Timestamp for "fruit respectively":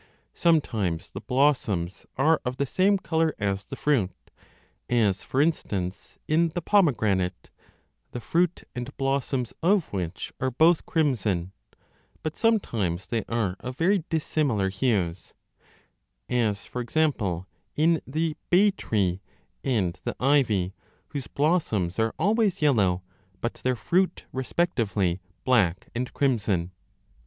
23.75-25.21